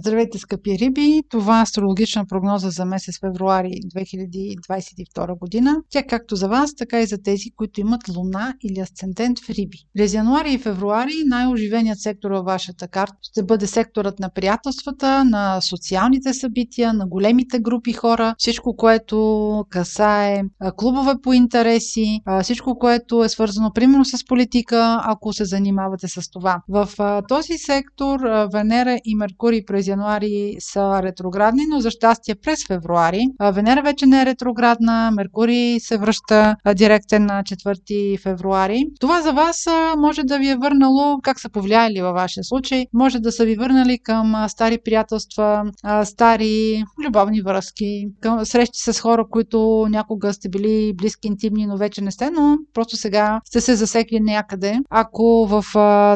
Здравейте, 0.00 0.38
скъпи 0.38 0.78
риби! 0.78 1.22
Това 1.30 1.58
е 1.58 1.62
астрологична 1.62 2.26
прогноза 2.26 2.70
за 2.70 2.84
месец 2.84 3.20
февруари 3.20 3.70
2022 3.96 5.38
година. 5.38 5.76
Тя 5.90 6.02
както 6.02 6.36
за 6.36 6.48
вас, 6.48 6.74
така 6.74 7.00
и 7.00 7.06
за 7.06 7.22
тези, 7.22 7.50
които 7.56 7.80
имат 7.80 8.08
луна 8.16 8.54
или 8.62 8.80
асцендент 8.80 9.38
в 9.38 9.50
риби. 9.50 9.78
През 9.94 10.14
януари 10.14 10.52
и 10.52 10.58
февруари 10.58 11.12
най-оживеният 11.26 12.00
сектор 12.00 12.30
във 12.30 12.44
вашата 12.44 12.88
карта 12.88 13.14
ще 13.22 13.42
бъде 13.42 13.66
секторът 13.66 14.18
на 14.18 14.30
приятелствата, 14.30 15.24
на 15.24 15.60
социалните 15.60 16.34
събития, 16.34 16.92
на 16.92 17.06
големите 17.06 17.58
групи 17.58 17.92
хора, 17.92 18.34
всичко, 18.38 18.76
което 18.76 19.64
касае 19.70 20.42
клубове 20.76 21.12
по 21.22 21.32
интереси, 21.32 22.20
всичко, 22.42 22.78
което 22.78 23.24
е 23.24 23.28
свързано 23.28 23.70
примерно 23.74 24.04
с 24.04 24.24
политика, 24.24 25.00
ако 25.04 25.32
се 25.32 25.44
занимавате 25.44 26.08
с 26.08 26.30
това. 26.30 26.62
В 26.68 26.88
този 27.28 27.58
сектор 27.58 28.20
Венера 28.52 28.98
и 29.04 29.14
Меркурий 29.14 29.64
през 29.64 29.87
януари 29.88 30.56
са 30.58 31.02
ретроградни, 31.02 31.62
но 31.70 31.80
за 31.80 31.90
щастие 31.90 32.34
през 32.34 32.66
февруари. 32.66 33.20
Венера 33.52 33.82
вече 33.82 34.06
не 34.06 34.22
е 34.22 34.26
ретроградна, 34.26 35.10
Меркурий 35.16 35.80
се 35.80 35.98
връща 35.98 36.56
директен 36.74 37.26
на 37.26 37.42
4 37.42 38.22
февруари. 38.22 38.84
Това 39.00 39.22
за 39.22 39.32
вас 39.32 39.66
може 39.98 40.22
да 40.22 40.38
ви 40.38 40.48
е 40.48 40.56
върнало, 40.56 41.18
как 41.22 41.40
са 41.40 41.48
повлияли 41.48 42.02
във 42.02 42.14
вашия 42.14 42.44
случай, 42.44 42.84
може 42.94 43.18
да 43.18 43.32
са 43.32 43.44
ви 43.44 43.56
върнали 43.56 43.98
към 43.98 44.44
стари 44.48 44.78
приятелства, 44.84 45.64
стари 46.04 46.84
любовни 47.06 47.42
връзки, 47.42 48.06
към 48.20 48.44
срещи 48.44 48.92
с 48.92 49.00
хора, 49.00 49.24
които 49.30 49.86
някога 49.90 50.32
сте 50.32 50.48
били 50.48 50.92
близки, 50.94 51.28
интимни, 51.28 51.66
но 51.66 51.76
вече 51.76 52.00
не 52.00 52.10
сте, 52.10 52.30
но 52.30 52.56
просто 52.74 52.96
сега 52.96 53.40
сте 53.44 53.60
се 53.60 53.76
засекли 53.76 54.20
някъде. 54.20 54.78
Ако 54.90 55.46
в 55.50 55.64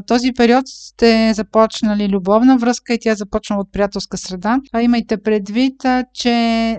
този 0.07 0.33
период 0.37 0.65
сте 0.67 1.33
започнали 1.35 2.09
любовна 2.09 2.59
връзка 2.59 2.95
и 2.95 2.99
тя 3.01 3.15
започна 3.15 3.57
от 3.63 3.73
приятелска 3.73 4.17
среда. 4.17 4.59
А 4.73 4.83
имайте 4.83 5.17
предвид, 5.17 5.75
че 6.15 6.79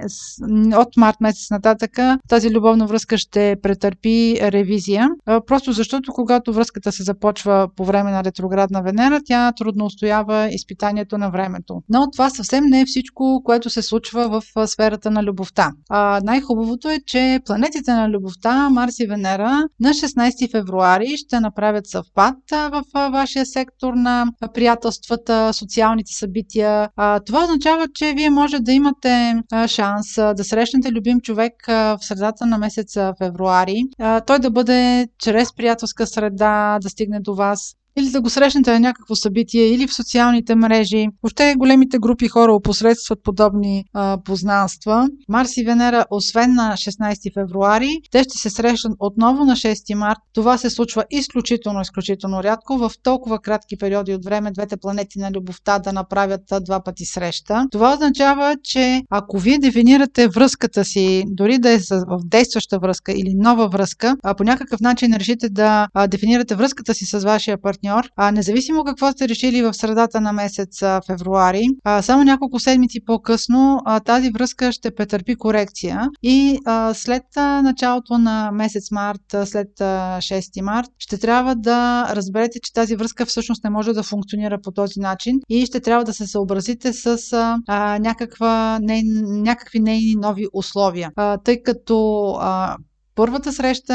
от 0.76 0.98
март 0.98 1.18
месец 1.22 1.52
нататъка 1.52 2.18
тази 2.30 2.52
любовна 2.52 2.88
връзка 2.88 3.18
ще 3.18 3.56
претърпи 3.64 4.38
ревизия. 4.42 5.10
Просто 5.48 5.72
защото 5.72 6.12
когато 6.14 6.54
връзката 6.54 6.92
се 6.92 7.04
започва 7.04 7.68
по 7.76 7.86
време 7.86 8.12
на 8.12 8.24
ретроградна 8.24 8.82
Венера, 8.82 9.20
тя 9.26 9.52
трудно 9.52 9.86
устоява 9.86 10.50
изпитанието 10.52 11.18
на 11.18 11.30
времето. 11.30 11.82
Но 11.90 12.12
това 12.12 12.30
съвсем 12.30 12.64
не 12.66 12.82
е 12.82 12.86
всичко, 12.86 13.42
което 13.46 13.70
се 13.70 13.82
случва 13.82 14.30
в 14.30 14.68
сферата 14.68 15.12
на 15.12 15.24
любовта. 15.24 15.72
А, 15.90 16.22
най-хубавото 16.24 16.90
е, 16.90 17.00
че 17.06 17.40
планетите 17.46 17.92
на 17.94 18.10
любовта, 18.10 18.70
Марс 18.70 19.00
и 19.00 19.08
Венера, 19.08 19.64
на 19.80 19.90
16 19.90 20.52
февруари 20.52 21.18
ще 21.18 21.40
направят 21.40 21.88
съвпад 21.88 22.36
в 22.52 22.84
вашия 22.94 23.46
сектор 23.46 23.94
на 23.94 24.26
приятелствата, 24.54 25.54
социалните 25.54 26.14
събития, 26.14 26.73
а, 26.96 27.20
това 27.20 27.44
означава, 27.44 27.88
че 27.94 28.14
вие 28.14 28.30
може 28.30 28.60
да 28.60 28.72
имате 28.72 29.36
а, 29.52 29.68
шанс 29.68 30.18
а, 30.18 30.34
да 30.34 30.44
срещнете 30.44 30.92
любим 30.92 31.22
човек 31.22 31.70
а, 31.70 31.98
в 31.98 32.06
средата 32.06 32.46
на 32.46 32.58
месеца 32.58 33.14
февруари. 33.18 33.84
А, 34.00 34.22
той 34.22 34.40
да 34.40 34.52
бъде 34.52 35.08
чрез 35.20 35.56
приятелска 35.56 36.08
среда 36.08 36.80
да 36.82 36.90
стигне 36.90 37.20
до 37.20 37.36
вас 37.36 37.76
или 37.98 38.10
да 38.10 38.22
го 38.22 38.30
срещнете 38.30 38.72
на 38.72 38.80
някакво 38.80 39.16
събитие, 39.16 39.66
или 39.66 39.88
в 39.88 39.94
социалните 39.94 40.56
мрежи. 40.56 41.08
Въобще 41.24 41.56
големите 41.58 42.00
групи 42.00 42.28
хора 42.28 42.54
опосредстват 42.54 43.24
подобни 43.24 43.86
а, 43.94 44.18
познанства. 44.26 45.08
Марс 45.30 45.58
и 45.58 45.64
Венера, 45.64 46.06
освен 46.10 46.54
на 46.54 46.74
16 46.74 47.34
февруари, 47.34 47.90
те 48.12 48.24
ще 48.24 48.38
се 48.38 48.50
срещнат 48.50 48.94
отново 49.00 49.46
на 49.46 49.56
6 49.56 49.94
март. 49.94 50.20
Това 50.34 50.58
се 50.58 50.70
случва 50.70 51.06
изключително, 51.12 51.82
изключително 51.82 52.44
рядко. 52.44 52.78
В 52.78 52.92
толкова 53.04 53.40
кратки 53.40 53.78
периоди 53.78 54.14
от 54.14 54.26
време 54.26 54.52
двете 54.52 54.78
планети 54.78 55.20
на 55.20 55.32
любовта 55.32 55.80
да 55.80 55.94
направят 55.94 56.42
два 56.62 56.84
пъти 56.84 57.06
среща. 57.06 57.66
Това 57.72 57.94
означава, 57.94 58.56
че 58.64 59.02
ако 59.10 59.38
вие 59.40 59.60
дефинирате 59.60 60.28
връзката 60.28 60.86
си, 60.86 61.24
дори 61.28 61.58
да 61.58 61.70
е 61.70 61.78
в 61.92 62.20
действаща 62.26 62.80
връзка 62.80 63.12
или 63.12 63.34
нова 63.36 63.68
връзка, 63.68 64.16
а 64.24 64.36
по 64.36 64.44
някакъв 64.44 64.80
начин 64.80 65.14
решите 65.14 65.50
да 65.50 65.88
дефинирате 66.08 66.56
връзката 66.56 66.94
си 66.94 67.06
с 67.06 67.20
вашия 67.20 67.62
партньор, 67.62 67.83
партньор. 67.84 68.10
А, 68.16 68.32
независимо 68.32 68.84
какво 68.84 69.12
сте 69.12 69.30
решили 69.30 69.62
в 69.62 69.74
средата 69.74 70.22
на 70.22 70.34
месец 70.34 70.84
февруари, 71.08 71.66
а, 71.84 72.02
само 72.02 72.24
няколко 72.24 72.60
седмици 72.60 73.06
по-късно 73.06 73.82
а, 73.86 74.00
тази 74.00 74.30
връзка 74.30 74.72
ще 74.72 74.96
претърпи 74.96 75.36
корекция 75.36 76.10
и 76.24 76.60
а, 76.66 76.94
след 76.94 77.24
а, 77.36 77.62
началото 77.62 78.18
на 78.18 78.52
месец 78.54 78.92
март, 78.92 79.34
а, 79.34 79.46
след 79.46 79.82
а, 79.82 80.18
6 80.18 80.62
март, 80.62 80.90
ще 80.98 81.18
трябва 81.18 81.56
да 81.56 82.08
разберете, 82.16 82.60
че 82.64 82.74
тази 82.74 82.96
връзка 82.96 83.26
всъщност 83.26 83.64
не 83.64 83.70
може 83.70 83.94
да 83.94 84.04
функционира 84.04 84.62
по 84.62 84.72
този 84.72 85.00
начин 85.00 85.40
и 85.50 85.66
ще 85.66 85.80
трябва 85.80 86.04
да 86.04 86.14
се 86.14 86.28
съобразите 86.28 86.94
с 86.94 87.34
а, 87.34 87.58
а, 87.68 88.00
някаква, 88.00 88.80
не, 88.82 89.02
някакви 89.26 89.80
нейни 89.80 90.16
нови 90.16 90.46
условия. 90.54 91.12
А, 91.16 91.38
тъй 91.38 91.64
като 91.64 92.28
а, 92.40 92.78
Първата 93.16 93.54
среща 93.54 93.94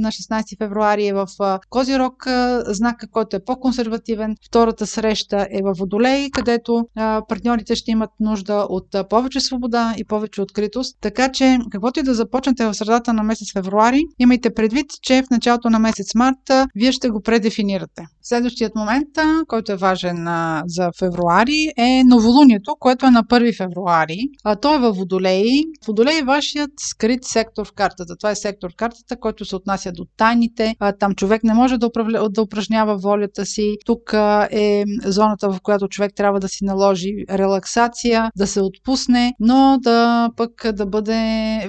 на 0.00 0.08
16 0.08 0.58
февруари 0.58 1.06
е 1.06 1.12
в 1.12 1.26
Козирог, 1.70 2.26
знака, 2.66 3.06
който 3.10 3.36
е 3.36 3.44
по-консервативен. 3.44 4.34
Втората 4.46 4.86
среща 4.86 5.46
е 5.50 5.60
в 5.62 5.74
Водолей, 5.78 6.30
където 6.30 6.84
партньорите 7.28 7.74
ще 7.74 7.90
имат 7.90 8.10
нужда 8.20 8.66
от 8.68 9.08
повече 9.10 9.40
свобода 9.40 9.94
и 9.96 10.04
повече 10.04 10.42
откритост. 10.42 10.96
Така 11.00 11.32
че, 11.32 11.58
каквото 11.70 12.00
и 12.00 12.02
да 12.02 12.14
започнете 12.14 12.66
в 12.66 12.74
средата 12.74 13.12
на 13.12 13.22
месец 13.22 13.52
февруари, 13.52 14.02
имайте 14.18 14.54
предвид, 14.54 14.86
че 15.02 15.22
в 15.22 15.30
началото 15.30 15.70
на 15.70 15.78
месец 15.78 16.14
март 16.14 16.68
вие 16.74 16.92
ще 16.92 17.10
го 17.10 17.22
предефинирате. 17.22 18.02
Следващият 18.22 18.74
момент, 18.74 19.08
който 19.48 19.72
е 19.72 19.76
важен 19.76 20.26
за 20.66 20.90
февруари, 20.98 21.72
е 21.76 22.02
новолунието, 22.04 22.76
което 22.80 23.06
е 23.06 23.10
на 23.10 23.24
1 23.24 23.56
февруари. 23.56 24.18
А 24.44 24.56
той 24.56 24.76
е 24.76 24.78
във 24.78 24.96
Водолей. 24.96 25.62
Водолей 25.86 26.18
е 26.18 26.24
вашият 26.24 26.70
скрит 26.80 27.24
сектор 27.24 27.66
в 27.66 27.72
картата. 27.72 28.16
Това 28.16 28.30
е 28.30 28.34
сектор 28.48 28.70
картата, 28.76 29.16
който 29.16 29.44
се 29.44 29.56
отнася 29.56 29.92
до 29.92 30.04
тайните. 30.16 30.74
Там 30.98 31.14
човек 31.14 31.44
не 31.44 31.54
може 31.54 31.78
да, 31.78 31.86
управля, 31.86 32.28
да 32.28 32.42
упражнява 32.42 32.96
волята 32.96 33.46
си. 33.46 33.76
Тук 33.86 34.12
е 34.50 34.84
зоната, 35.04 35.50
в 35.50 35.60
която 35.62 35.88
човек 35.88 36.12
трябва 36.16 36.40
да 36.40 36.48
си 36.48 36.64
наложи 36.64 37.10
релаксация, 37.30 38.30
да 38.36 38.46
се 38.46 38.60
отпусне, 38.60 39.34
но 39.40 39.78
да 39.82 40.30
пък 40.36 40.72
да 40.72 40.86
бъде 40.86 41.18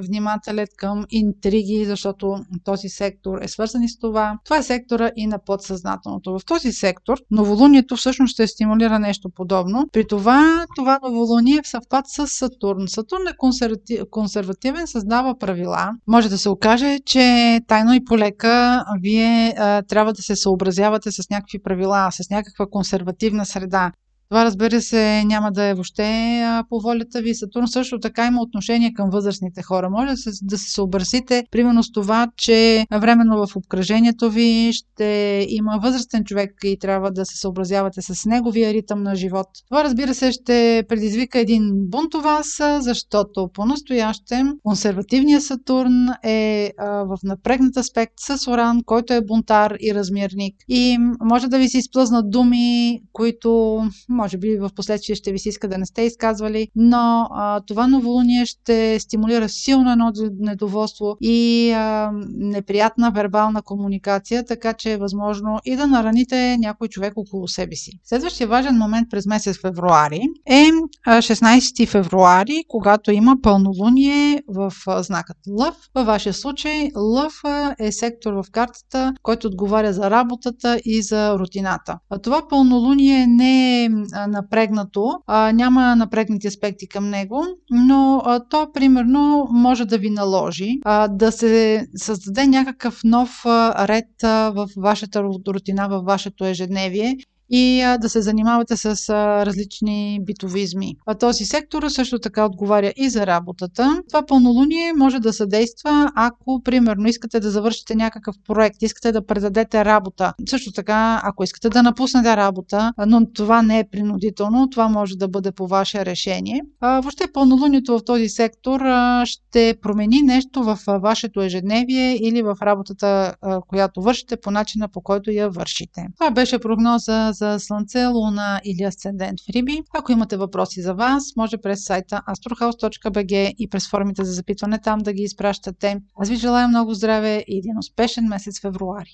внимателен 0.04 0.68
към 0.78 1.06
интриги, 1.10 1.86
защото 1.86 2.36
този 2.64 2.90
сектор 2.90 3.38
е 3.42 3.48
свързан 3.48 3.84
и 3.84 3.90
с 3.90 4.00
това. 4.00 4.38
Това 4.46 4.58
е 4.58 4.64
сектора 4.64 5.12
и 5.16 5.28
на 5.28 5.40
подсъзнателното. 5.46 6.40
В 6.40 6.46
този 6.46 6.72
сектор 6.72 7.18
новолунието 7.32 7.96
всъщност 7.96 8.34
ще 8.34 8.48
стимулира 8.48 9.00
нещо 9.00 9.30
подобно. 9.36 9.86
При 9.92 10.08
това, 10.08 10.66
това 10.76 11.00
новолуние 11.04 11.56
е 11.56 11.62
в 11.64 11.68
съвпад 11.68 12.06
с 12.08 12.28
Сатурн. 12.28 12.88
Сатурн 12.88 13.28
е 13.28 14.06
консервативен, 14.10 14.88
създава 14.88 15.38
правила. 15.38 15.90
Може 16.08 16.30
да 16.30 16.38
се 16.38 16.50
окаже 16.50 16.69
каже, 16.70 17.00
че 17.06 17.60
тайно 17.68 17.94
и 17.94 18.06
полека 18.06 18.86
вие 19.02 19.54
а, 19.58 19.82
трябва 19.82 20.14
да 20.14 20.22
се 20.22 20.36
съобразявате 20.36 21.12
с 21.12 21.30
някакви 21.30 21.60
правила, 21.64 22.10
с 22.12 22.30
някаква 22.30 22.66
консервативна 22.72 23.46
среда. 23.46 23.92
Това, 24.30 24.46
разбира 24.46 24.82
се, 24.82 25.24
няма 25.26 25.52
да 25.52 25.64
е 25.64 25.74
въобще 25.74 26.44
по 26.70 26.80
волята 26.80 27.22
ви. 27.22 27.36
Сатурн 27.36 27.68
също 27.68 28.00
така 28.00 28.28
има 28.28 28.42
отношение 28.42 28.94
към 28.94 29.10
възрастните 29.10 29.62
хора. 29.62 29.90
Може 29.90 30.12
да 30.12 30.18
се, 30.18 30.30
да 30.44 30.58
се 30.58 30.72
съобразите, 30.72 31.44
примерно 31.52 31.84
с 31.84 31.92
това, 31.92 32.28
че 32.38 32.86
временно 32.92 33.48
в 33.48 33.56
обкръжението 33.56 34.30
ви 34.32 34.70
ще 34.74 35.46
има 35.50 35.80
възрастен 35.84 36.24
човек 36.24 36.52
и 36.64 36.78
трябва 36.80 37.12
да 37.12 37.26
се 37.26 37.38
съобразявате 37.38 38.02
с 38.02 38.26
неговия 38.26 38.74
ритъм 38.74 39.04
на 39.04 39.16
живот. 39.16 39.48
Това, 39.70 39.84
разбира 39.84 40.14
се, 40.14 40.32
ще 40.32 40.84
предизвика 40.90 41.40
един 41.40 41.72
бунт 41.74 42.14
у 42.14 42.22
вас, 42.22 42.62
защото 42.80 43.50
по-настоящем 43.54 44.54
консервативният 44.64 45.44
Сатурн 45.44 46.08
е 46.24 46.72
в 46.80 47.18
напрегнат 47.24 47.78
аспект 47.78 48.14
с 48.20 48.52
Оран, 48.52 48.84
който 48.86 49.14
е 49.14 49.26
бунтар 49.26 49.76
и 49.80 49.94
размирник. 49.94 50.56
И 50.68 50.98
може 51.24 51.48
да 51.48 51.60
ви 51.60 51.70
се 51.70 51.78
изплъзнат 51.78 52.32
думи, 52.32 53.00
които 53.14 53.82
може 54.20 54.38
би 54.38 54.58
в 54.58 54.70
последствие 54.76 55.16
ще 55.16 55.32
ви 55.32 55.40
се 55.40 55.50
иска 55.50 55.68
да 55.68 55.78
не 55.78 55.86
сте 55.86 56.02
изказвали, 56.02 56.68
но 56.76 57.28
а, 57.32 57.62
това 57.68 57.88
новолуние 57.88 58.46
ще 58.46 59.00
стимулира 59.00 59.50
силно 59.50 59.92
едно 59.92 60.12
недоволство 60.40 61.18
и 61.22 61.72
а, 61.72 62.12
неприятна 62.38 63.12
вербална 63.12 63.62
комуникация, 63.62 64.46
така 64.46 64.74
че 64.74 64.92
е 64.92 64.98
възможно 64.98 65.60
и 65.66 65.76
да 65.76 65.88
нараните 65.88 66.58
някой 66.60 66.88
човек 66.88 67.14
около 67.16 67.48
себе 67.48 67.76
си. 67.76 67.92
Следващия 68.04 68.48
важен 68.48 68.78
момент 68.78 69.08
през 69.12 69.26
месец 69.26 69.62
февруари 69.62 70.22
е 70.48 70.66
16 71.08 71.88
февруари, 71.88 72.64
когато 72.68 73.12
има 73.12 73.36
пълнолуние 73.42 74.44
в 74.48 74.74
знакът 74.88 75.38
Лъв. 75.48 75.76
Във 75.96 76.06
вашия 76.06 76.34
случай 76.34 76.90
Лъв 76.96 77.34
е 77.80 77.92
сектор 77.92 78.34
в 78.34 78.46
картата, 78.52 79.14
който 79.24 79.48
отговаря 79.48 79.94
за 79.94 80.12
работата 80.12 80.80
и 80.86 81.02
за 81.02 81.40
рутината. 81.40 81.98
А 82.10 82.20
това 82.20 82.42
пълнолуние 82.50 83.28
не 83.28 83.84
е 83.84 83.90
напрегнато, 84.28 85.22
няма 85.54 85.96
напрегнати 85.96 86.48
аспекти 86.48 86.88
към 86.88 87.10
него, 87.10 87.46
но 87.72 88.24
то 88.50 88.72
примерно 88.74 89.48
може 89.52 89.86
да 89.86 89.98
ви 89.98 90.10
наложи 90.10 90.70
да 91.10 91.32
се 91.32 91.86
създаде 91.96 92.48
някакъв 92.48 93.02
нов 93.04 93.46
ред 93.46 94.22
в 94.24 94.68
вашата 94.78 95.24
рутина, 95.24 95.88
в 95.90 96.02
вашето 96.02 96.46
ежедневие 96.46 97.18
и 97.50 97.98
да 98.02 98.10
се 98.10 98.22
занимавате 98.22 98.78
с 98.78 99.10
различни 99.46 100.20
битовизми. 100.22 100.96
А 101.06 101.16
този 101.16 101.46
сектор 101.46 101.90
също 101.90 102.20
така 102.20 102.46
отговаря 102.46 102.94
и 102.96 103.10
за 103.10 103.28
работата. 103.28 104.02
Това 104.10 104.26
пълнолуние 104.26 104.94
може 104.94 105.20
да 105.20 105.34
съдейства, 105.34 106.12
ако 106.16 106.62
примерно 106.64 107.08
искате 107.08 107.40
да 107.40 107.52
завършите 107.52 107.96
някакъв 107.96 108.36
проект, 108.48 108.82
искате 108.82 109.12
да 109.12 109.26
предадете 109.26 109.86
работа. 109.86 110.34
Също 110.50 110.72
така, 110.72 111.22
ако 111.24 111.44
искате 111.44 111.70
да 111.70 111.84
напуснете 111.84 112.38
работа, 112.38 112.94
но 113.08 113.34
това 113.34 113.62
не 113.62 113.80
е 113.80 113.90
принудително, 113.92 114.70
това 114.70 114.88
може 114.88 115.16
да 115.16 115.28
бъде 115.28 115.52
по 115.52 115.68
ваше 115.68 116.06
решение. 116.06 116.62
А, 116.82 117.02
въобще 117.02 117.32
пълнолунието 117.34 117.98
в 117.98 118.06
този 118.06 118.30
сектор 118.30 118.82
а, 118.82 119.26
ще 119.26 119.76
промени 119.82 120.22
нещо 120.22 120.64
в 120.64 120.80
вашето 120.88 121.42
ежедневие 121.42 122.16
или 122.16 122.42
в 122.42 122.58
работата, 122.62 123.36
а, 123.42 123.62
която 123.62 124.02
вършите 124.02 124.38
по 124.38 124.52
начина 124.52 124.88
по 124.88 125.02
който 125.02 125.32
я 125.32 125.50
вършите. 125.50 126.08
Това 126.20 126.32
беше 126.32 126.60
прогноза 126.60 127.32
за 127.40 127.60
Слънце, 127.60 128.06
Луна 128.06 128.62
или 128.66 128.84
Асцендент 128.84 129.40
в 129.40 129.50
Риби. 129.50 129.82
Ако 129.94 130.12
имате 130.12 130.38
въпроси 130.38 130.82
за 130.82 130.94
вас, 130.94 131.24
може 131.38 131.58
през 131.58 131.86
сайта 131.86 132.22
astrohouse.bg 132.30 133.54
и 133.58 133.70
през 133.70 133.90
формите 133.90 134.24
за 134.24 134.34
запитване 134.34 134.80
там 134.82 135.00
да 135.00 135.14
ги 135.14 135.24
изпращате. 135.24 136.02
Аз 136.16 136.30
ви 136.30 136.36
желая 136.36 136.68
много 136.68 136.94
здраве 136.94 137.44
и 137.48 137.58
един 137.58 137.78
успешен 137.78 138.26
месец 138.28 138.62
февруари. 138.62 139.10